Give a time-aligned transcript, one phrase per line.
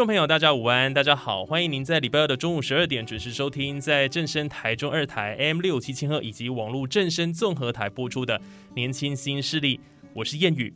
[0.00, 8.38] 众朋友，大家午安，大家好，欢迎您在礼拜二的中午十二点准时收听，在正声台中二台 M 六七千赫以及网络正声综合台播出的
[8.74, 9.76] 《年轻新势力》，
[10.14, 10.72] 我是谚语。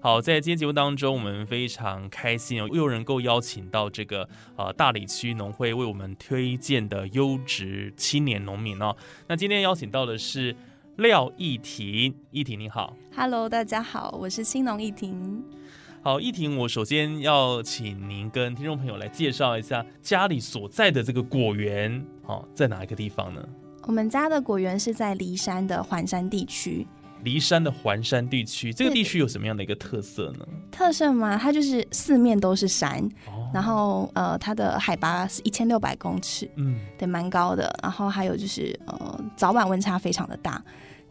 [0.00, 8.96] 好，在今天节目当中，我们非常开心哦，又能够邀请到这个呃大理区农会为我们推荐的优质青年农民哦。
[9.28, 10.56] 那今天邀请到的是
[10.96, 15.44] 廖义婷，义婷你好，Hello，大家好，我是青农义婷。
[16.04, 23.40] 好，依婷，我首先要请您跟听众朋友来介绍一下家里所在的这个果园，好，在哪一个地方呢？
[23.84, 26.84] 我们家的果园是在骊山的环山地区。
[27.22, 30.44] 骊山的环山地区，这个地区有什么样的一个特色呢？
[30.72, 31.38] 特色吗？
[31.40, 33.08] 它就是四面都是山，
[33.54, 37.72] 然后呃，它的海拔是一千六百公尺，嗯，对，蛮高的。
[37.80, 40.60] 然后还有就是呃，早晚温差非常的大。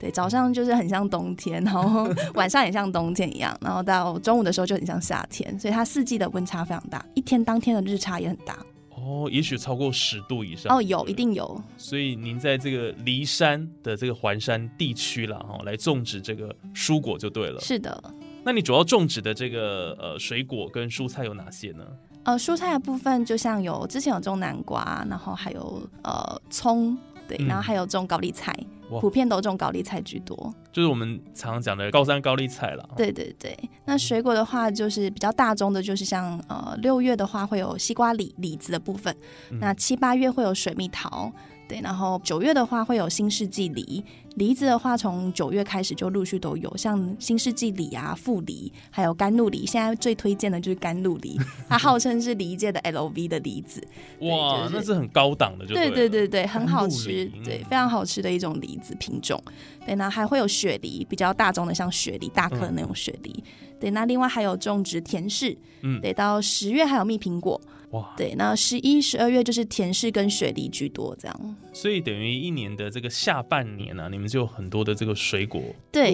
[0.02, 8.58] 对，早上就是很像冬天，然后 晚上也像冬天一样，然后到中午的时候就很像夏天，所以它四季的温差非常大，一天当天的日差也很大。
[8.96, 10.76] 哦，也许超过十度以上。
[10.76, 11.64] 哦，有，一定有。
[11.78, 17.62] 所以您在这个骊山的这个环山地区了哈，来种植这个蔬果就对了。
[17.62, 18.04] 是的。
[18.44, 21.86] 那你主要种植的这个呃水果跟蔬菜有哪些呢？
[22.24, 26.98] 呃，蔬菜的部分就像有之前有种南瓜，然后还有呃葱。
[27.28, 28.54] 对，然后还有种高丽菜，
[29.00, 32.90] 普遍都种高丽菜居多，就是我们常常讲的高山高丽菜了。
[32.98, 39.16] 对对对，那水果的话，就是比较大宗的，就是像呃六月的话会有西瓜、李李子的部分，
[39.60, 41.32] 那七八月会有水蜜桃。
[41.72, 44.04] 对，然后九月的话会有新世纪梨，
[44.36, 49.66] 梨子的话从九月开始就陆续都有，像新世纪梨啊、富梨，还有甘露梨。
[49.66, 51.40] 现在最推荐的就是甘露梨，
[51.70, 53.82] 它号称是梨界的 LV 的梨子。
[54.20, 59.42] 哇，那是很高档的，就对对对对，很好吃，对，非常好吃的一种梨子品种。
[59.86, 63.42] 对，那还会有雪梨，比较大众的，像雪梨大颗的那种雪梨。
[63.82, 67.60] 对，那另外还有种植甜柿，嗯，对，到十月还有蜜苹果。
[67.90, 71.56] 哇，对，那十一、十二月就是甜柿跟雪梨居多，这样。
[71.74, 75.62] 所以等于一年的这个下半年呢，你们就有很多的这个水果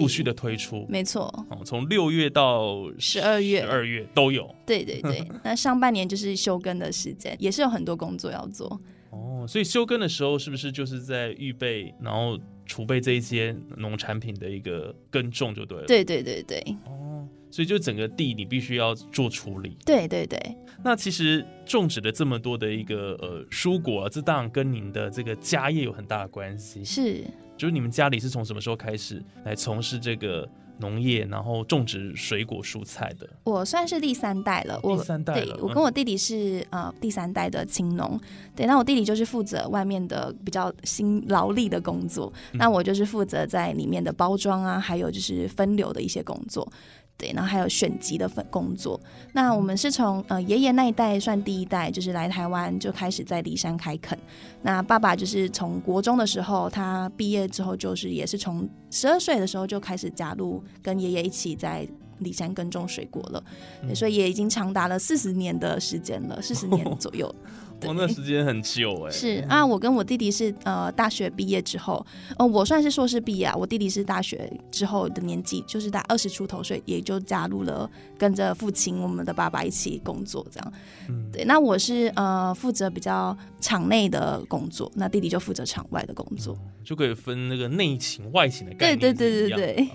[0.00, 1.32] 陆续的推出，没错。
[1.50, 4.52] 哦，从六月到十二月，十二月都有。
[4.66, 8.80] 对对对， 那上半年就是休耕的时间，也是有很多工作要做。
[9.10, 12.36] 哦，所以休耕的时候是不是就是在预备，然后
[12.66, 15.86] 储备这一些农产品的一个耕种就对了？
[15.86, 16.60] 对对对对。
[17.50, 19.76] 所以就整个地你必须要做处理。
[19.84, 20.38] 对对对。
[20.84, 26.84] 那其实种植了这么多的一个呃蔬果，这当然跟您的这个家业有很大的关系。
[26.84, 27.24] 是。
[27.56, 33.28] 就是你们家里是从什么时候开始来从事这个农业，然后种植水果蔬菜的？
[33.44, 34.78] 我算是第三代了。
[34.82, 35.58] 我第三代了。
[35.60, 38.18] 我跟我弟弟是呃第三代的青农。
[38.56, 46.66] 对，那我弟弟就是负责外面的比较辛劳力的工作，那我就是负责在里面的包装啊，还有就是分流的一些工作。
[47.16, 49.00] 对，然后还有选集的份工作。
[49.32, 54.16] 那我们是从呃爷爷那一代算第一代，就是来台湾就开始在骊山开垦。
[54.62, 61.86] 那爸爸就是从国中的时候，他毕业之后就是也是从十二岁的时候就开始加入跟爷爷一起在
[62.20, 63.44] 里山耕种水果了，
[63.94, 67.32] 所以也已经长达了四十年的时间了，四十年左右。
[67.86, 72.04] 我那时间很久哎，是啊，我跟我弟弟是呃大学毕业之后，
[72.38, 77.88] 呃我算是硕士毕业啊，我弟弟是大学之后的年纪，就是在二十出头岁，也就加入了
[78.18, 80.72] 跟着父亲我们的爸爸一起工作这样。
[81.08, 88.98] 嗯，对，那我是呃负责比较场内的工作，那弟弟就负责场外的工作，就可以分那个内勤外勤的概念。
[88.98, 89.74] 对对对对。
[89.74, 89.88] 对，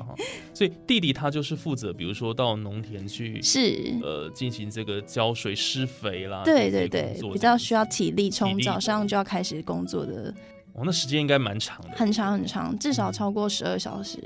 [0.53, 3.93] 所以弟弟他就是负责，比如说到农田去是。
[4.01, 10.31] 呃进行这个浇水施肥啦，对对对，比较需要体力，从早上就要开始工作的，
[10.73, 14.19] 哦，那时间应该蛮长的，很长很长，至少超过十二小时，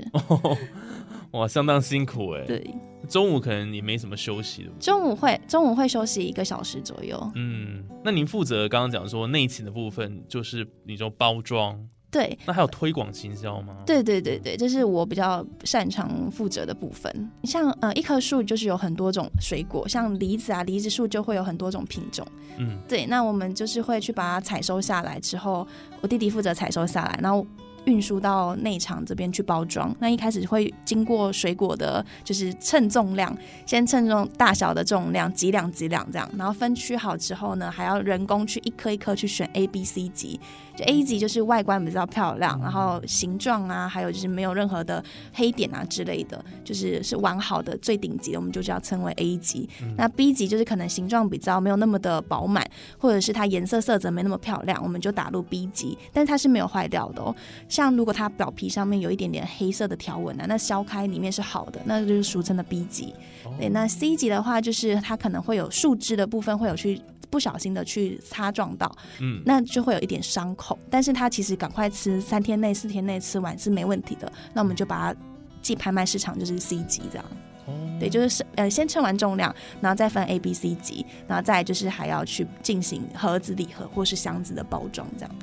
[1.32, 2.44] 哇，相当辛苦哎。
[2.44, 2.74] 对，
[3.08, 7.18] 中午可能也没什么休息的，中午会中午会休息一个小时左右。
[7.36, 13.76] 嗯，那您负责刚刚讲说内勤的部分，就是你说包装，对，那还有推广行销吗？
[13.84, 17.30] 对对对对，这是我比较擅长负责的部分。
[17.44, 22.26] 像呃，一棵树就是有很多种水果，像梨子啊，梨子树就会有很多种品种。
[22.56, 25.66] 嗯，对，那我们就是会去把它采收下来之后，
[26.00, 27.46] 我弟弟负责采收下来，然后
[27.88, 29.94] 运输到内场这边去包装。
[29.98, 40.38] 那一开始会经过水果的，就是称重量，先称重大小的重量，几两几两这样，然后分区好之后呢，还要人工去一颗一颗去选 A、B、C 级。
[40.76, 45.02] 就 A 级就是外观比较漂亮，然后形状啊，还有就是没有任何的
[45.32, 49.68] 黑点啊之类的，就是是完好的最顶级的，我们就叫称为 A 级。
[49.96, 52.64] 那 B 级就是可能形状比较没有那么的饱满，
[52.96, 55.98] 或者是它颜色色泽没那么漂亮，我们就打入 B 级。
[56.12, 57.34] 但它是没有坏掉的哦。
[57.78, 63.14] 像如果它表皮上面有一点点黑色的条纹呢，那削开里面是好的，那就是俗称的 B 级。
[63.56, 67.00] 对，那 C 级的话，就是它可能会有树枝的部分会有去。
[67.30, 68.90] 不小心的去擦撞到，
[69.20, 70.78] 嗯，那就会有一点伤口。
[70.88, 74.32] 但是它其实赶快吃，三天内、四天内吃完是没问题的。
[74.54, 75.20] 那我们就把它
[75.60, 77.24] 寄拍卖市场，就是 C 级这样。
[77.66, 85.34] 哦，对，就是呃先称完重量，然后再分 A、B、C 级，然后再就是还要去进行盒子礼盒或是箱子的包装这样。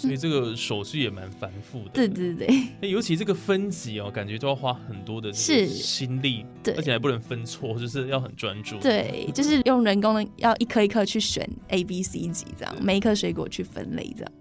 [0.00, 2.48] 所以这个手续也蛮繁复的，对对对。
[2.80, 8.78] 那尤其这个分级哦，感觉都要花很多的是心力，对，而且还不能分错，就是要很专注。
[8.78, 14.32] 对，就是用人工的，要一颗一颗去选 A、B、C 级这样，每一颗水果去分类这样。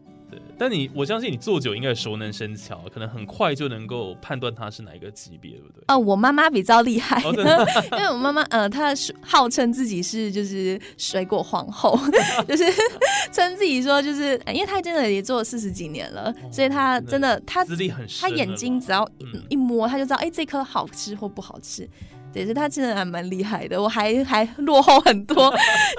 [0.60, 5.84] 但你，我相信你做久应该熟能生巧，可能很快就能够判断它是哪一个级别，对不对？
[5.88, 11.98] 哦，我妈妈比较厉害，因为我妈妈呃，她号称自己是就是水果皇后，
[12.46, 12.66] 就是
[13.32, 19.10] 称自己说就是，因为她真的也做了四十几年了，所以她真的她资历很深，她眼睛只要
[19.48, 21.88] 一摸，她就知道哎，这颗好吃或不好吃。
[22.32, 25.52] 对，是他真的还蛮厉害的，我还还落后很多，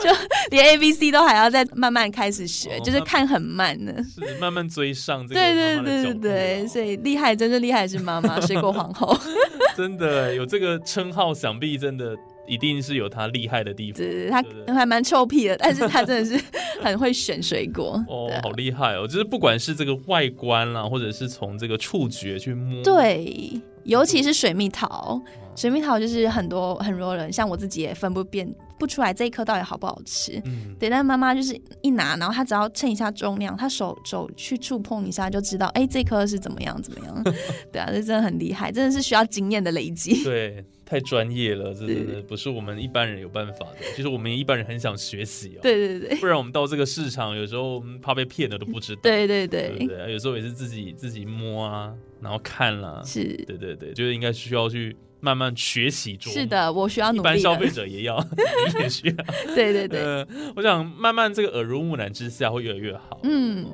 [0.02, 0.10] 就
[0.50, 5.40] 连 A B C 都还要再慢慢开始学，就是看很慢呢，是慢慢追上这个。
[5.40, 9.16] 对对对对对，所以厉害，真正厉害是妈妈，水果皇后。
[9.76, 12.16] 真的有这个称号，想必真的
[12.46, 14.02] 一定是有他厉害的地方。
[14.02, 16.44] 对，他还蛮臭屁的，但是他真的是
[16.82, 18.02] 很会选水果。
[18.08, 19.06] 哦，好厉害哦！
[19.06, 25.20] 就是不管是这个外观啦，或者是从这个触觉去摸，对，尤其是水蜜桃。
[25.56, 28.48] 水蜜桃就是很多很多人，像我自己也分不辨
[28.80, 30.40] 不出来这一颗到底好不好吃。
[30.46, 37.22] 嗯，对，但妈妈就是一拿，然后她只要称一下重量，她手手去触碰一下就知道，哎，这颗是怎么样怎么样。
[37.70, 40.24] 对啊，这真的很厉害，真的是需要经验的累积。
[40.24, 43.76] 对，太专业了，真的不是我们一般人有办法的。
[43.94, 45.60] 其实我们一般人很想学习哦。
[45.60, 46.18] 对对对。
[46.18, 49.02] 不然我们到这个市场，有时候怕被骗了都不知道。
[49.02, 49.86] 对对对。
[49.86, 53.02] 对，有时候也是自己自己摸啊，然后看了。
[53.04, 53.24] 是。
[53.46, 54.96] 对对对，就是应该需要去。
[55.20, 57.20] 慢慢学习中，是的，我需要努力。
[57.20, 58.19] 一般消费者也要，
[58.75, 59.14] 你也需要。
[59.55, 60.26] 对对对，
[60.56, 63.20] 我想慢慢这个耳濡目染之下会越来越好。
[63.22, 63.67] 嗯，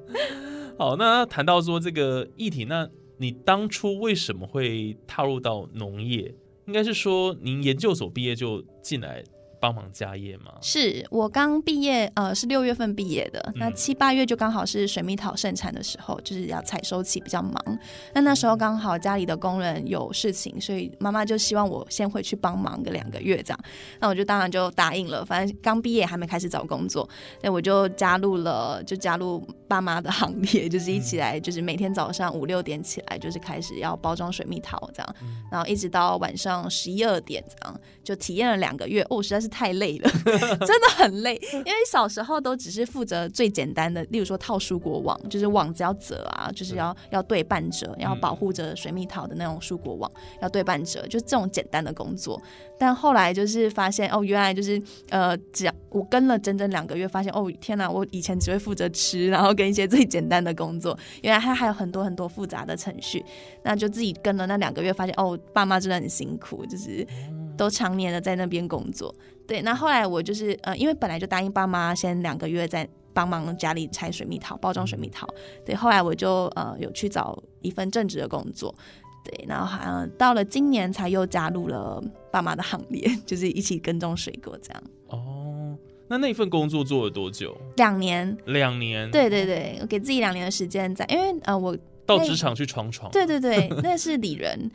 [0.78, 2.88] 好，那谈到说这个议题，那
[3.18, 6.34] 你当初为什么会踏入到农业？
[6.66, 9.22] 应该是说您研究所毕业就进来。
[9.60, 10.54] 帮忙家业吗？
[10.62, 13.52] 是我刚毕业，呃，是六月份毕业的。
[13.56, 17.78] 那七八月就刚好是水蜜桃盛产的时候，就是要采收期，比较忙。
[18.14, 23.60] 那那时候刚好家里的工人有事情，所以妈妈就希望我先回去帮忙个两个月这样。
[24.00, 25.22] 那我就当然就答应了。
[25.22, 27.06] 反正刚毕业还没开始找工作，
[27.42, 35.16] 那我就加入了，就加入爸妈的行列，就是一起来，就是每天早上五六点起来，就是开始要包装水蜜桃这样，
[35.52, 39.02] 然后一直到晚上十一二点这样，就体验了两个月。
[39.10, 39.49] 哦，实在是。
[39.50, 41.38] 太累了， 真的很累。
[41.52, 52.40] 因为小时候都只是负责最简单的，例如说套蔬果网，就是网子要折啊，就是要要对半折，要保护着水蜜桃的那种蔬果网，要对半折，就这种简单的工作。
[52.78, 54.80] 但后来就是发现，哦，原来就是
[55.10, 63.22] 呃，只要我跟了整整两个月，发现哦，天哪，我以前只会负责吃，然后跟一些最简单的工作，原来它还有很多很多复杂的程序。
[63.62, 67.06] 那就自己跟了那两个月，发现哦，爸妈真的很辛苦，就是
[67.60, 69.14] 都常年的在那边工作。
[69.46, 75.28] 对，那后来我就是呃，因为本来就答应爸妈先两个月在帮忙家里拆水蜜桃、包装水蜜桃。
[75.62, 78.74] 对，后来我就呃有去找一份正职的工作。
[79.22, 82.02] 对，然后好像到了今年才又加入了
[82.32, 84.82] 爸妈的行列， 就是一起跟踪水果这样。
[85.08, 85.76] 哦，
[86.08, 87.54] 那那份工作做了多久？
[87.76, 88.34] 两年。
[88.46, 89.10] 两年。
[89.10, 91.76] 对对对，我给自己两年的时间在，因为呃我
[92.06, 93.10] 到职场去闯闯。
[93.12, 94.70] 对对对，那是李人。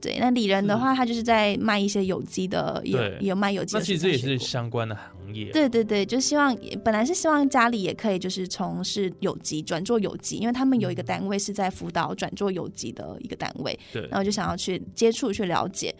[0.00, 3.76] 对，那里人的话，他就是在卖一些有机的，也有卖有机。
[3.76, 5.50] 那其实这也是相关的行业。
[5.52, 13.78] 对对对，就希望本来是希望家里也可以就是从事有机转做有机，因为他们有一个单位是在辅导转做有机的一个单位。
[13.92, 15.94] 对，然后就想要去接触去了解。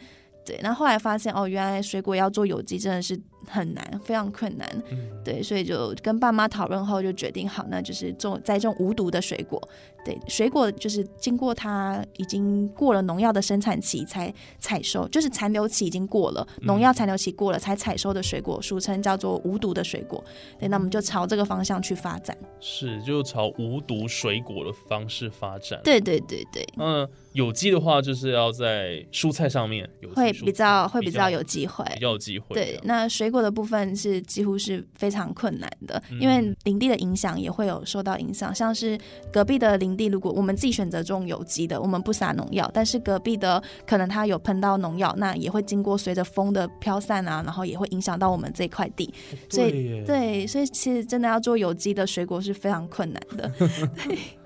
[0.47, 3.15] 对，那后来发现哦，原来水果要做有机真的是
[3.47, 4.69] 很难，非常困难。
[4.91, 9.61] 嗯，对，所以就跟爸妈讨论后，就决定好，那就是种栽种无毒的水果。
[10.03, 20.25] 对，水果就是经过它已经过了农药的生产期才采收，就是残留期已经过了，农药残留期过了才采收的水果，俗称叫做无毒的水果。
[20.59, 22.35] 对，那我们就朝这个方向去发展。
[22.61, 25.79] 是就朝无毒水果的方式发展。
[25.85, 31.85] 对对对对，嗯，有机的话就是要在蔬菜上面有会比较会比较有机会。
[31.93, 32.55] 比较有机会。
[32.55, 38.55] 对，那水果的部分是几乎是非常困难的，嗯因为林地的影响也会有受到影响。
[38.55, 38.99] 像是
[39.33, 49.13] 隔壁的林地，如果我们自己选择种有机的，我们不撒农药，但是隔壁的可能它有喷到农药，那也会经过随着风的飘散啊，然后也会影响到我们这块地。
[49.49, 53.53] 所以对所以其实真的要做有机的水果是非常困难的，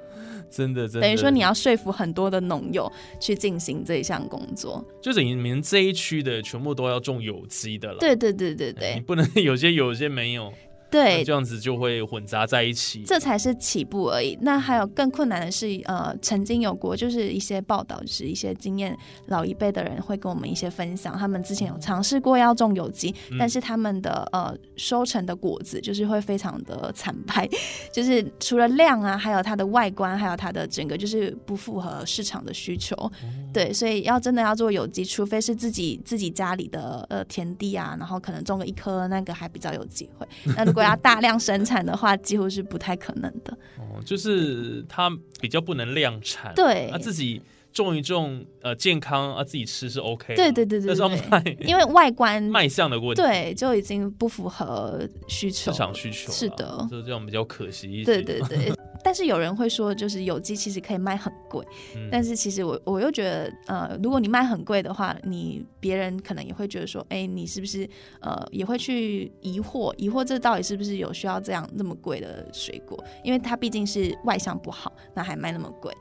[0.55, 4.85] 真的真的等于说你要说服很多的农友去进行这一项工作。
[5.03, 7.99] 就等于你们这一区的全部都要种有机的了。
[7.99, 10.53] 对对对对对你不能 有些有有些没有，
[10.95, 13.03] 对，这样子就会混杂在一起。
[13.05, 14.39] 这才是起步而已。
[14.41, 18.97] 那还有更困难的是，呃，曾经有过就是一些报道，就是一些经验
[19.27, 27.49] 老一辈的人会跟我们一些分享，他们之前有尝试过要种有机，嗯但是他们的呃收成的果子就是会非常的惨败，
[27.93, 32.95] 就是除了量啊，还有它的外观，还有它的整个就是不符合市场的需求。
[32.95, 33.11] 哦
[33.53, 40.27] 对，所以要真的要做有机，除非是自己自己家里的呃田地啊，然后可能种个一颗，那个还比较有机会。
[40.57, 43.57] 那如果要大量生产的话，几乎是不太可能的。
[43.79, 45.11] 哦，就是它
[45.41, 46.53] 比较不能量产。
[46.55, 47.41] 对它，自己
[47.75, 50.37] 种一种，呃，健康啊，自己吃是 OK 的。
[50.37, 55.77] 对对对对但是要卖 因为外观 卖相的问题，对就已经不符合需求市。
[55.79, 58.05] 场需求啊是的就这样比较可惜一些。
[58.05, 61.67] 对对对， 但是有人会说，就是有机其实可以卖很贵，
[61.97, 67.89] 嗯但是其实我我又觉得，呃，如果你卖很贵的话，你别人可能也会觉得说，哎，你是不是
[68.21, 73.03] 呃也会去疑惑，疑惑这到底是不是有需要这样那么贵的水果？
[73.25, 75.93] 因为它毕竟是外向不好，那还卖那么贵。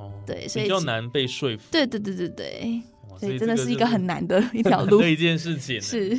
[0.00, 1.62] 哦，对所以比较难被说服。
[1.70, 2.82] 对对对对对，
[3.18, 5.80] 所以真的是一个很难的一条路 一件事情。
[5.80, 6.18] 是，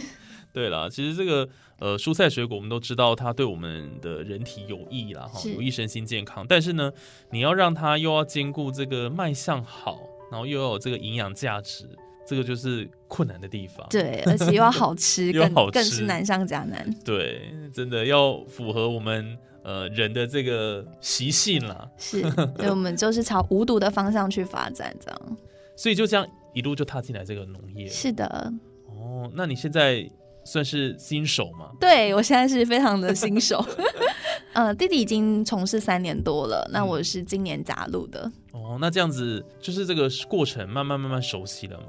[0.53, 6.45] 对了，其实这个呃蔬菜水果我们都知道它对我们的人体有益啦，哈，有益身心健康。
[6.47, 6.91] 但是呢，
[7.31, 9.99] 你要让它又要兼顾这个卖相好，
[10.31, 11.89] 然后又要有这个营养价值，
[12.27, 13.87] 这个就是困难的地方。
[13.89, 16.87] 对，而且又要好吃， 更好吃更是难上加难。
[17.03, 21.89] 对，真的要符合我们呃人的这个习性啦。
[21.97, 25.37] 是，所以我们就是朝无毒的方向去发展，这样。
[25.75, 27.87] 所以就这样一路就踏进来这个农业。
[27.87, 28.53] 是的，
[28.87, 30.07] 哦，那你现在
[30.43, 31.71] 算是新手吗？
[31.79, 33.65] 对我现在是非常的新手。
[34.53, 41.85] 呃，弟弟已经从事三年多了，那我是今年加入的，哦，那这样子就是这个过程慢慢慢慢熟悉了吗？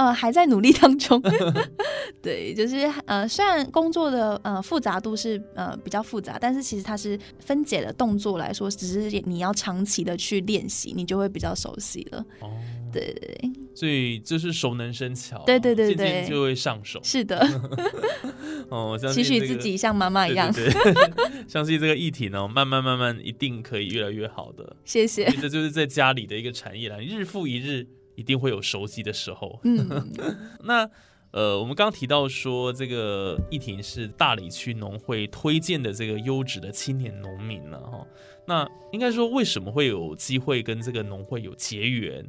[0.00, 1.20] 呃，还在努力当中。
[2.22, 12.24] 对，就是呃，虽然工作的呃复杂度是呃比较复杂，但是其实它是分解的动作来说，只是你要长期的去练习，你就会比较熟悉了。
[12.40, 12.48] 哦，
[12.90, 16.98] 对对对，所以就是熟能生巧啊，对对对渐渐对就会上手。
[17.02, 17.38] 是的，
[18.70, 20.50] 哦，我 相期信这个自己像妈妈一样。
[20.50, 21.10] 对对对
[21.46, 24.76] 相信这个议题呢，慢慢慢慢一定可以越来越好的。
[24.86, 25.30] 谢谢。
[25.42, 29.60] 这就是在家里的一个产业啦，你日复一日，一定会有熟悉的时候。
[29.64, 30.12] 嗯，
[30.64, 30.88] 那
[31.32, 38.06] 呃，我们刚刚提到说，这个议婷是大理区农会推荐的这个优质的青年农民了哈。
[38.46, 42.28] 那应该说，为什么会有机会跟这个农会有结缘？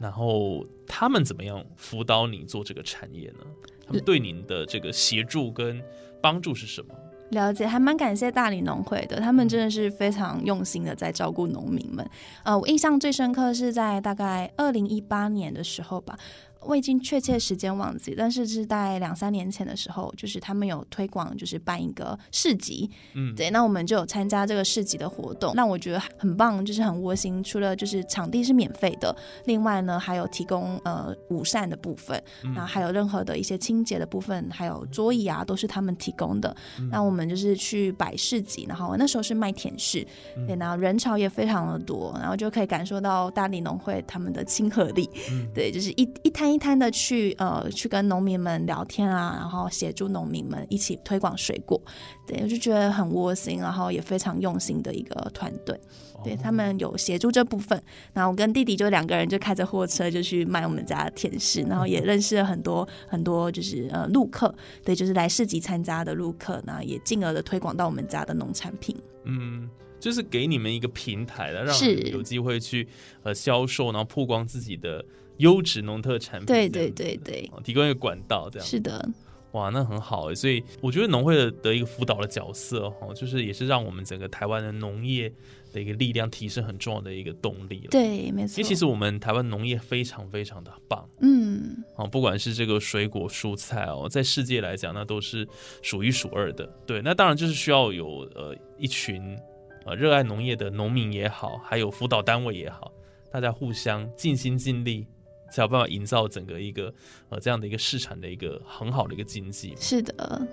[0.00, 3.46] 然后他们怎么样辅导你做这个产业呢？
[3.86, 5.80] 他们对您的这个协助跟
[6.20, 6.94] 帮助是什么？
[7.30, 12.08] 了解，还蛮感谢大理农会的，他们真的是非常用心的在照顾农民们。
[12.42, 16.18] 呃，我印象最深刻是在大概二零一八年的时候吧。
[16.62, 27.42] 我已经确切时间忘记，但是是在两三年前的时候，就是他们有推广，就是办一个市集，嗯，对，那我们就有参加这个市集的活动，那我觉得很棒，就是很窝心。
[27.42, 29.14] 除了就是场地是免费的，
[29.46, 36.54] 另外呢还有提供呃午膳的部分，嗯然后还有任何的一些清洁的部分，还有桌椅啊，都是他们提供的。
[36.78, 51.80] 嗯那我们就是去摆市集，然后那时候是卖甜食，嗯对，然后人潮也非常的多，然后就可以感受到大理农会他们的亲和力，嗯对，就是一一摊一摊的去呃去跟农民们聊天啊，然后协助农民们一起推广水果，
[52.26, 55.78] 对，我就觉得很窝心，然后也非常用心的一个团队。
[56.22, 64.54] 对他们有协助这部分，然后我跟弟弟就两个人就开着货车就去卖我们家的甜食，然后也认识了很多很多就是呃路客，
[64.84, 68.94] 对，就是来市集参加的路客，那也进而的推广到我们家的农产品。
[69.24, 69.66] 嗯，
[69.98, 72.86] 就是给你们一个平台了，让是你们有机会去
[73.22, 75.02] 呃销售，然后曝光自己的
[75.40, 76.46] 优质农特产品。
[76.46, 78.66] 对对对对，哦提供一个管道，这样。
[78.66, 79.06] 是的，
[79.52, 85.32] 哇，那很好哎，所以我觉得农会的的一个辅导的角色哈，就是也是让我们整个台湾的农业
[85.72, 87.88] 的一个力量提升很重要的一个动力了。
[87.90, 88.60] 对，没错。
[88.60, 95.46] 因为其实我们台湾农业非常非常的棒，嗯，啊，不管是这个水果蔬菜哦，在世界来讲，那都是
[95.82, 96.64] 数一数二的。
[96.86, 99.36] 对，那当然就是需要有呃一群
[99.84, 102.92] 呃热爱农业的农民也好，还有辅导单位也好，
[103.32, 105.06] 大家互相尽心尽力。
[105.50, 106.92] 才有办法营造整个一个
[107.28, 109.74] 呃这样的一个市场的一个很好的一个经济。
[109.76, 110.48] 是的，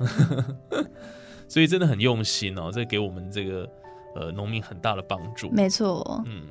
[1.48, 3.70] 所以真的很用心哦，这给我们这个
[4.16, 5.50] 呃农民很大的帮助。
[5.51, 6.22] 没错。
[6.25, 6.44] 嗯，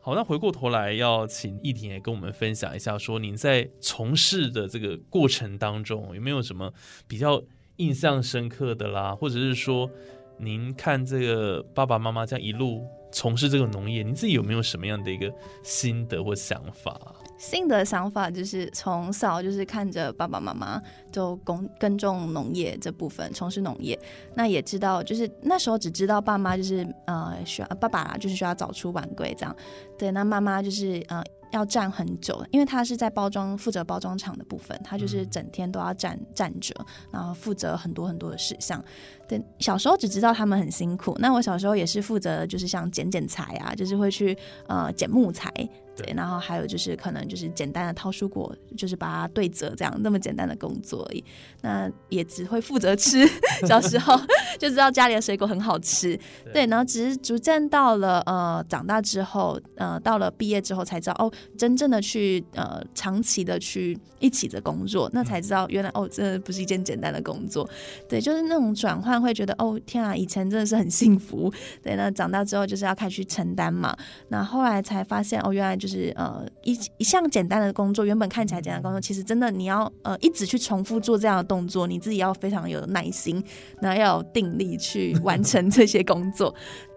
[0.00, 6.72] 好，那回过头来要请易婷也跟我们分享一下，说您在从事的这个过程当中有没有什么
[7.06, 7.42] 比较
[7.76, 9.90] 印象深刻的啦，或者是说
[10.38, 17.00] 您看这个爸爸妈妈这样一路从事这个农业，您自己有没有什么样的一个心得或想法？
[17.36, 23.98] 新的想法就是从小就是看着爸爸妈妈就耕耕种农业这部分从事农业，
[24.34, 29.54] 那也知道就是那时候只知道爸妈就是呃需要爸爸就是需要早出晚归这样，
[29.98, 31.22] 对，那妈妈就是呃
[31.52, 36.74] 要站很久，因为他是在包装负责包装厂的部分，他就是整天都要站站着，
[37.12, 38.82] 然后负责很多很多的事项。
[39.26, 44.36] 对，小时候只知道他们很辛苦，那我小时候也是负责就是像剪剪裁啊，就是会去
[44.66, 45.52] 呃剪木材。
[45.96, 51.24] 对，然后还有就是可能就是简单的掏蔬果，就是把它对折这样那么简单的工作而已。
[51.62, 53.24] 那也只会负责吃，
[53.66, 54.20] 小时候
[54.58, 56.18] 就知道家里的水果很好吃。
[56.52, 67.68] 对，然后只是逐渐到了呃长大之后，呃到了毕业之后才知道哦，真正的去呃长期的去一起的工作，那才知道原来哦这不是一件简单的工作。
[68.08, 71.52] 对，就是那种转换会觉得哦天啊，以前真的是很幸福。
[71.84, 73.96] 对，那长大之后就是要开始去承担嘛。
[74.26, 75.78] 那后来才发现哦原来。
[75.84, 83.44] 就是呃一一项简单的工作，原本看起来简单工作，其实真的你要呃一直去重复做这样的动作，你自己要非常有耐心，
[83.82, 86.54] 那要有定力去完成这些工作。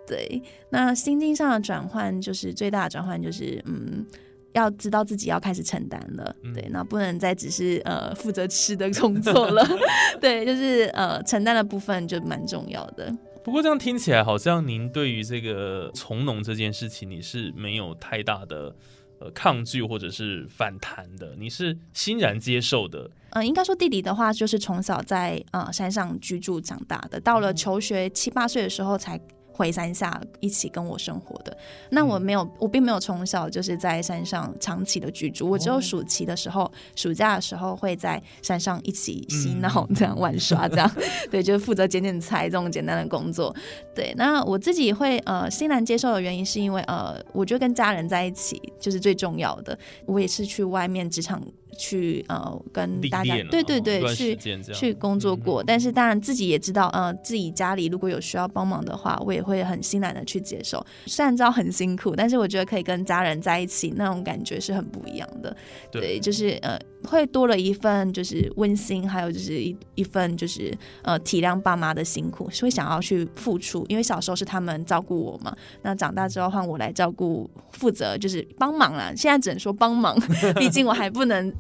[0.07, 4.05] 对，那心境上的转换就是最大的转换，就是嗯，
[4.53, 6.33] 要知道自己要开始承担了。
[6.53, 9.67] 对，那不能再只是呃负责吃的工作了。
[10.21, 13.13] 对，就是呃承担的部分就蛮重要的。
[13.47, 18.75] 不过这样听起来，好像您对于这个从农这件事情，你是没有太大的
[19.21, 23.09] 呃抗拒或者是反弹的，你是欣然接受的。
[23.29, 29.17] 嗯，应该说弟弟的话，就是从小在呃山上居住长大的，到了求学七八岁的时候才。
[29.57, 31.57] 回山下一起跟我生活的，
[31.89, 40.91] 那我没有，我并没有从小就是在山上长期的居住，我只有暑期的时候，暑假的时候会在山上一起嬉闹这样玩耍这样，
[41.31, 43.53] 对，就是负责捡捡菜这种简单的工作。
[43.95, 49.77] 对，那我自己会呃欣然接受的原因是因为呃，我觉得跟家人在一起就是最重要的。
[50.05, 51.41] 我也是去外面职场。
[51.77, 54.35] 去呃跟大家对对对去
[54.73, 60.85] 去工作过，但是当然自己也知道，呃自己家里如果有需要帮忙的话，我也会很欣然的去接受。
[61.05, 65.55] 虽然知道很辛苦，但是我觉得可以跟家人在一起，那种感觉是很不一样的。
[65.91, 66.77] 对，就是呃
[67.07, 73.85] 会多了一份就是温馨，还有就是一一份就是呃体谅爸妈的辛苦，会想要去付出。
[73.89, 79.11] 因为小时候是他们照顾我嘛，那长大之后换我来照顾，负责就是帮忙啦。
[79.17, 80.15] 现在只能说帮忙，
[80.59, 81.53] 毕竟我还不能。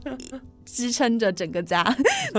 [0.69, 1.81] 支撑着整个家，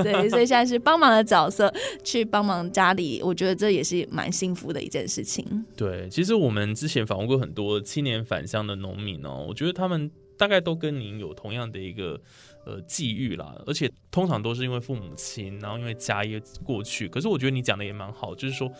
[0.04, 1.72] 对，所以现在是帮忙的角色，
[2.04, 5.64] 去帮忙家里，我觉得这也是蛮幸福的一件事情。
[5.74, 12.20] 对，其实我们之前访问过很多青年返乡的农民哦，我觉得他们大概都跟您有同样的一个
[12.68, 17.08] 呃际遇啦，而且通常都是因为父母亲，然后因为家业过去。
[17.08, 18.70] 可是我觉得你讲的也蛮好，就是说，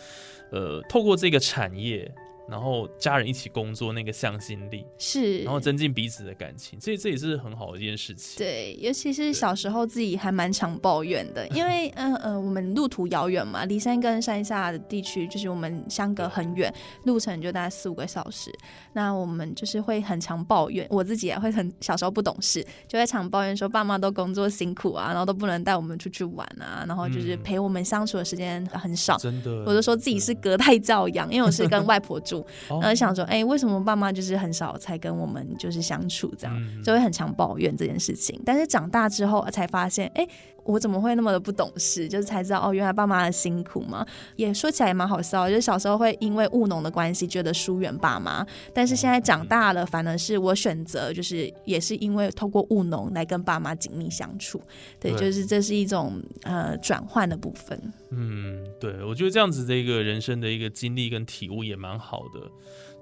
[0.51, 2.13] 呃，透过这个产业。
[2.49, 8.37] 然后家人一起工作，那个向心力是，然后增进彼此的感情，这这也是很好的一件事情。
[8.37, 18.51] 对，尤其是小时候自己还蛮常抱怨的，因为 嗯嗯，我们路途遥远嘛，离山跟山下的地区就是我们相隔很远，路程就大概四五个小时。
[18.93, 29.17] 那我们就是会很常抱怨，我自己也会很小时候不懂事，就会常抱怨说爸妈都工作辛苦啊，然后都不能带我们出去玩啊，然后就是陪我们相处的时间很少。
[29.17, 32.38] 真的，我就说自己是隔代教养，因为我是跟 外婆住。
[32.69, 38.39] 然后想说，哎，为什么爸妈就是很少才跟我们就是相处这样，就会很常抱怨这件事情。
[38.45, 40.27] 但是长大之后才发现，哎。
[40.69, 42.07] 我怎么会那么的不懂事？
[42.07, 44.05] 就是才知道哦，原来爸妈的辛苦嘛。
[44.35, 54.61] 也说起来也蛮好笑，就是小时候会因为务农的关系觉得疏远爸妈，但是现在长大了，反而是我选择，就是也是因为透过务农来跟爸妈紧密相处。
[54.99, 57.81] 对，就是这是一种呃转换的部分。
[58.11, 62.51] 嗯，对，我觉得这样子的一个人生的一个经历跟体悟也蛮好的。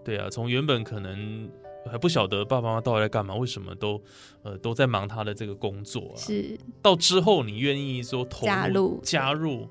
[0.06, 1.50] 对啊，从原本可能。
[1.88, 4.02] 还不晓得爸爸妈妈到底在干嘛，为什么都
[4.44, 6.18] 呃都在忙他的这个工作啊？
[6.18, 9.68] 是到之后你愿意说投加入加入，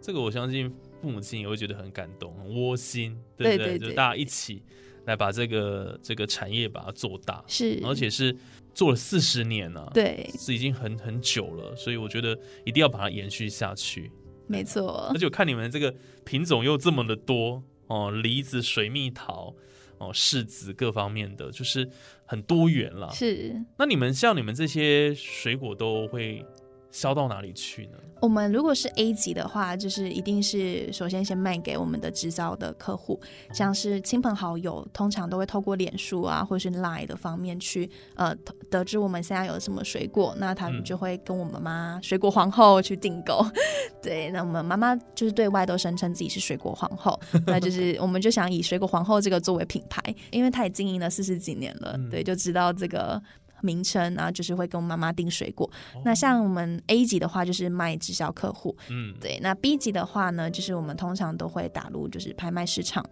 [0.00, 4.62] 这个我相信父母亲也会觉得很感动、很窝心，对不对对对就大家一起
[5.06, 8.36] 来把这个这个产业把它做大，是，而且是
[8.74, 14.10] 做了四十年了、啊，，对，是已经很很久了，所以我觉得一定要把它延续下去。
[14.46, 15.94] 没错而，且我看你们这个
[16.24, 19.54] 品种又这么的多哦，梨子、水蜜桃、
[20.00, 21.88] 哦柿子各方面的，就是
[22.26, 23.10] 很多元了。
[23.12, 23.54] 是。
[23.76, 26.44] 那你们像你们这些水果都会
[26.90, 27.98] 销到哪里去呢？
[28.20, 33.18] 我们如果是 A 级的话，就是一定是首先先卖给我们的直销的客户，
[33.54, 38.34] 像是亲朋好友，通常都会透过脸书啊，或是 Line 的方面去呃
[38.68, 43.42] 得知我们现在有什么水果，那他们嗯就会跟我们妈水果皇后去订购。
[44.02, 53.20] 对，那我们妈妈就是对外都声称自己是水果皇后， 那就是我们就想以水果皇后这个作为品牌，因为她也经营了四十几年了，嗯对，就知道这个。
[53.62, 55.68] 名称，然后就是会跟我妈妈订水果。
[55.94, 63.04] 哦那像我们 A 级的话，就是卖直销客户，嗯，对，那 B 级的话呢，就是我们通常都会打入就是拍卖市场，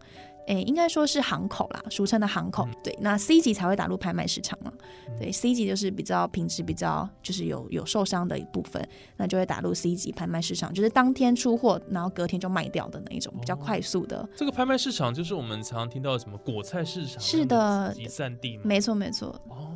[0.47, 2.65] 诶，应该说是行口啦，俗称的行口。
[2.67, 4.73] 嗯对，那 C 级才会打入拍卖市场嘛。
[5.19, 14.27] 对，C 级就是比较品质比较就是有有受伤的一部分，那就会打入 C 级拍卖市场，就是当天出货，然后隔天就卖掉的那一种比较哦快速的。
[14.37, 18.63] 这个拍卖市场就是我们常常听到的什么果菜市场，是的集散地嘛。
[18.65, 19.75] 没错，没错，哦，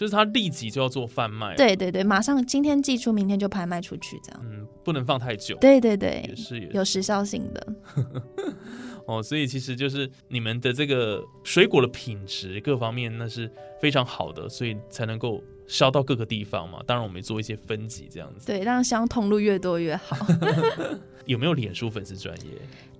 [0.00, 4.40] 就是他立即就要做贩卖，，对对对，马上今天寄出，明天就拍卖出去，这样。
[4.42, 7.74] 嗯，不能放太久，对对对也，是有时效性的。
[9.06, 16.82] 哦，所以其实就是你们的这个水果的品质各方面那是非常好的，所以才能够销到各个地方嘛。
[16.86, 18.46] 当然，我们做一些分级这样子。
[18.46, 20.16] 对，让相通路越多越好。
[21.26, 22.52] 有没有脸书粉丝专业？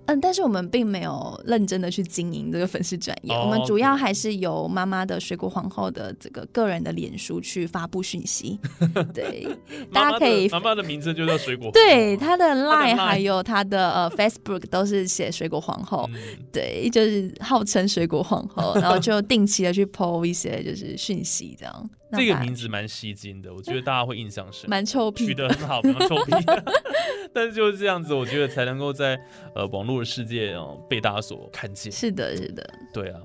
[0.07, 8.59] 嗯，但是我们并没有认真的去经营这个粉丝专业，哦我们主要还是由妈妈的水果皇后的这个个人的脸书去发布讯息。
[9.13, 9.47] 对，
[9.93, 11.73] 大家可以妈妈的名字就叫水果 皇后。
[11.73, 16.19] 对她的 Line Line 还有她的呃 Facebook 都是写水果皇后，嗯，
[16.51, 21.89] 对，就是号称水果皇后，然后就定期的去 PO 一些就是讯息这样。
[22.11, 24.67] 那这个名字蛮吸睛的，我觉得 大家会印象深刻。
[24.69, 26.31] 蛮臭屁取得很好，比方臭屁，
[27.33, 29.19] 但是就是这样子，我觉得才能够在
[29.55, 31.91] 呃网络的世界哦被大家所看见。
[31.91, 33.19] 是的，是的，对啊，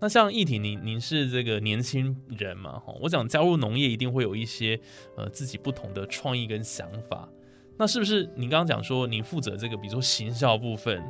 [0.00, 4.78] 那像议题，您您是这个年轻人嘛，哈，我想加入农业一定会有一些
[5.16, 7.28] 呃自己不同的创意跟想法。
[7.76, 11.02] 那是不是您刚刚讲说您负责这个，比如说行销部分，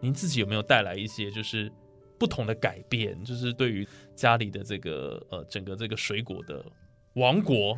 [0.00, 1.70] 您自己有没有带来一些就是
[2.20, 3.24] 不同的改变？
[3.24, 6.62] 就是对于家里的这个呃整个这个水果的
[7.14, 7.76] 王国，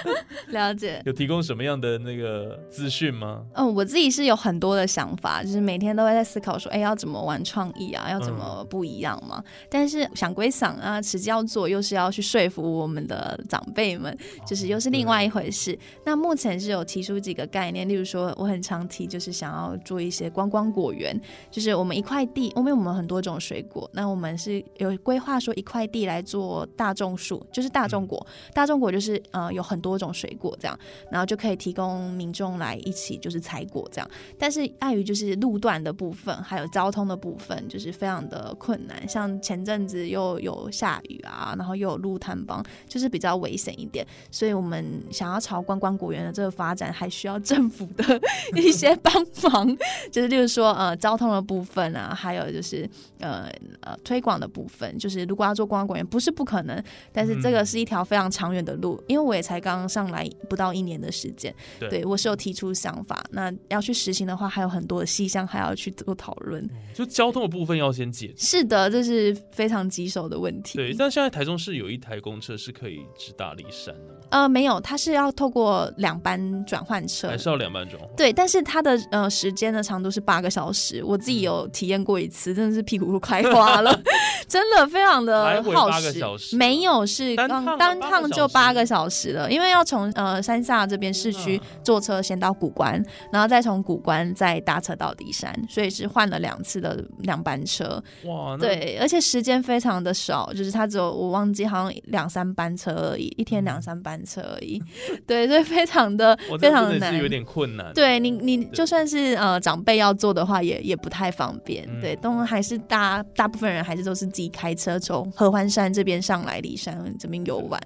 [0.48, 1.02] 了解。
[1.04, 3.44] 有提供什么样的那个资讯吗？
[3.54, 9.44] 嗯，我自己是有很多的想法，就是每天都会在思考说，哎，要怎么玩创意啊，要怎么不一样嘛。
[9.68, 14.16] 但是想归想啊，实际要做又是要去说服我们的长辈们，
[14.46, 15.78] 就是又是另外一回事。
[16.04, 21.18] 那目前是有提出几个概念，例如说，我很常提就是想要做一些观光果园，
[21.50, 30.78] 就是我们一块地，因为我们很多种水果，那我们是有规划说一块地来做大众树，就是大众果，大中国就是呃有很多种水果这样。
[31.10, 34.10] 然后就可以提供民众来一起就是采果这样。
[34.38, 39.08] 但是碍于就是路段的部分，还有交通的部分，就是非常的困难。
[39.08, 44.06] 像前阵子又有下雨啊，然后又有路坍崩，就是比较危险一点。
[44.30, 48.20] 所以我们想要朝观光果园的这个发展，还需要政府的
[48.54, 49.76] 一些帮忙，
[50.12, 54.96] 就是例如说呃交通的部分啊，还有就是呃呃推广的部分。
[54.98, 66.68] 就是如果要做观光果园，不是不可能，但是这个是一条非常长远的路，因为我也才刚上来不到一年的时间，对对我是有提出想法，那要去实行的话，还有很多的细项还要去做讨论。
[66.94, 68.34] 就交通的部分要先解决。
[68.36, 70.78] 是的，这是非常棘手的问题。
[70.78, 74.19] 对，但现在台中市有一台公车是可以直达骊山的吗？
[74.30, 77.36] 呃，没有，它是要透过两班转换车还。
[77.36, 78.08] 是要两班转换？
[78.16, 83.92] 对，但是它的呃时间的长度是八个小时，我自己有嗯体验过一次，真的是屁股都快花了，
[84.46, 86.56] 真的非常的耗时。
[86.56, 98.02] 没有，是刚单趟就八个小时了，因为要从呃山下这边市区坐车先到古关，然后再从古关再搭车到骊山，所以是换了两次的两班车。
[98.24, 104.82] 哇，对，而且时间非常的少，就是它只有我忘记好像两三班车而已，一天两三班山车而已。
[105.26, 107.92] 对，所以非常的 非常难有点困难。
[107.94, 111.86] 对你，你就算是呃长辈要做的话，也也不太方便。
[111.88, 117.80] 嗯对，都还是大大部分人还是都是自己开车从合欢山这边上来，骊山这边游玩。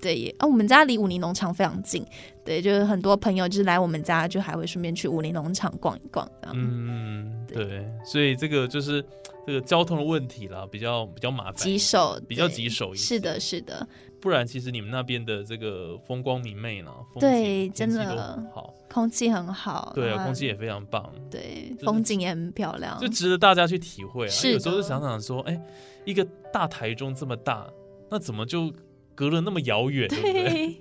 [0.00, 2.04] 对，也啊，我们家离武林农场非常近。
[2.44, 6.26] 对，就是很多朋友就是来我们家，就还会顺便去武林农场逛一逛。
[6.54, 9.04] 嗯，对，所以这个就是
[9.46, 13.16] 这个交通的问题啦，比较比较麻烦，棘手，比较棘手一些。
[13.16, 13.86] 是的，是的，
[14.20, 19.92] 不然其实你们那边的这个风光明媚呢，风对真的好，空气很好。
[19.94, 23.06] 对啊，空气也非常棒，对，是风景也很漂亮就。
[23.08, 24.28] 值得大家去体会啊。
[24.28, 25.60] 是有时候就想想说，哎，
[26.04, 27.66] 一个大台中这么大，
[28.10, 28.72] 那怎么就
[29.14, 30.80] 隔了那么遥远，对不对？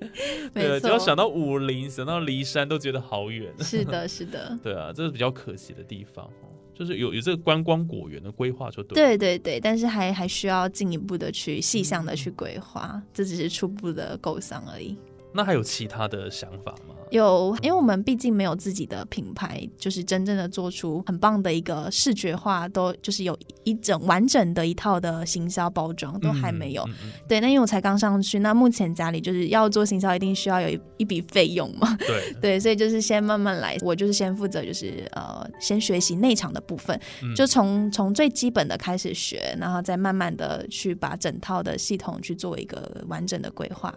[0.54, 3.54] 对， 只要想到武林，想到骊山，都觉得好远。
[3.60, 4.58] 是的，是的。
[4.64, 8.96] 对啊，这是比较可惜的地方哦，就是有有这个观光果园的规划就对。
[8.96, 14.96] 对对对，但是还还需要进一步的去细项的去规划，这只是初步的构想而已。
[15.34, 16.96] 那还有其他的想法吗？
[17.12, 26.84] 有，因为我们毕竟没有自己的品牌，就是真正的做出很棒的一个视觉化，都就是有一整完整的一套的行销包装，都还没有。
[26.88, 31.88] 嗯嗯对，那因为我才刚上去，那目前家里就是要做行销，一定需要有一一笔费用嘛。
[31.92, 43.94] 嗯对， 对，所以就是先慢慢来，我就是先负责就是呃，先学习内场的部分，嗯就从从最基本的开始学，然后再慢慢的去把整套的系统去做一个完整的规划。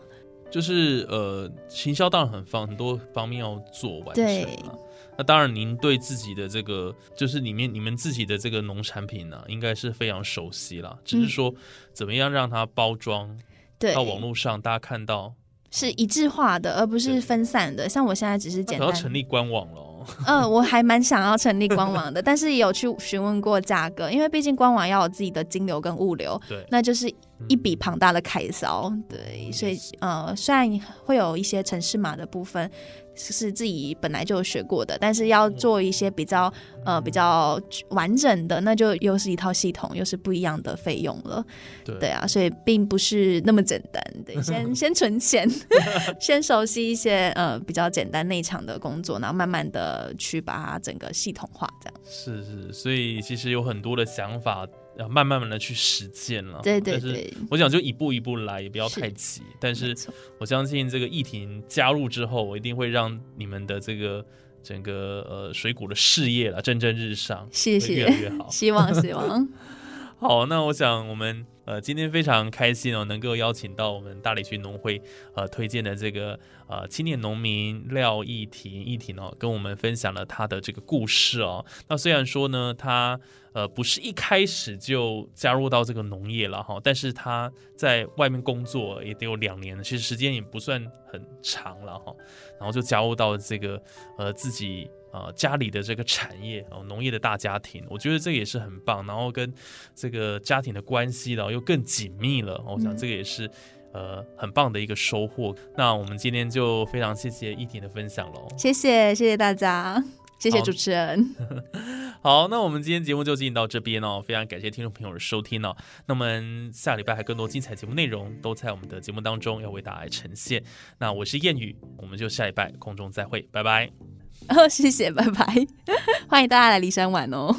[0.51, 4.75] 就是呃，行销当然很方很多方面要做完成对啊。
[5.17, 10.99] 那当然，您对自己的这个就是里面你们自己的这个农产品呢、应该是非常熟悉啦。
[11.05, 11.53] 只是说
[11.93, 13.41] 怎么样让它包装嗯
[13.79, 15.35] 对，到网络上，大家看到，
[15.71, 17.89] 是一致化的，而不是分散的。
[17.89, 19.90] 像我现在只是那可要简单，成立官网了哦。
[20.27, 27.13] 嗯、我还蛮想要成立官网的，但是也有去询问过价格，因为毕竟官网要有自己的金流跟物流，对，那就是
[27.49, 28.93] 一笔庞大的开销。
[29.09, 30.69] 对，所以呃，虽然
[31.05, 32.71] 会有一些城市码的部分
[33.21, 36.53] 是自己本来就学过的，但是要做一些比较
[36.85, 41.45] 呃比较完整的，那就又是一套系统，又是不一样的费用了。
[41.85, 44.03] 对对啊，所以并不是那么简单。
[44.25, 45.49] 对， 先先存钱，
[46.21, 52.01] 先熟悉一些呃比较简单内场的工作，然后慢慢的去把它整个系统化，这样。
[52.05, 54.67] 是是，所以其实有很多的想法，
[55.01, 56.61] 要慢慢慢的去实践了。
[56.63, 59.43] 对对对，我想就一步一步来，也不要太急。
[59.59, 59.97] 但是
[60.39, 64.25] 我相信这个议婷加入之后，我一定会让你们的这个
[64.63, 68.49] 整个呃水果的事业啦蒸蒸日上，谢谢越来越好。
[68.51, 69.49] 希望希望，
[70.21, 75.01] 好，那我想我们呃今天非常开心哦，能够邀请到我们大理区农会
[75.35, 81.65] 呃推荐的这个呃青年农民廖义婷义婷哦，跟我们分享了他的这个故事哦。
[81.89, 83.19] 那虽然说呢，他
[83.53, 92.15] 呃不是一开始就加入到这个农业了哈，但是他在外面工作也得有两年了，其实时间也不算很长了哈，
[92.59, 93.83] 然后就加入到这个
[94.19, 94.89] 呃自己。
[95.13, 99.53] 呃，家里的这个产业哦，农业的大家庭，我觉得这个也是很棒，然后跟
[99.93, 103.51] 这个家庭的关系然后又更紧密了，我想嗯这个也是、
[103.93, 105.53] 呃很棒的一个收获。
[105.77, 108.47] 那我们今天就非常谢谢一婷的分享喽。
[108.57, 110.01] 谢谢谢谢大家，
[110.39, 111.35] 谢谢主持人。
[112.23, 115.75] 好，那我们今天节目就进行到这边哦，非常感谢听众朋友的收听哦。
[116.07, 116.27] 那么
[116.71, 120.63] 下礼拜还更多精彩节目内容都在我们的节目当中要为大家呈现。
[120.99, 123.91] 那我是谚语，我们就下礼拜空中再会，拜拜。
[124.49, 125.47] 哦，谢谢，拜拜，
[126.29, 127.57] 欢迎大家来骊山玩哦。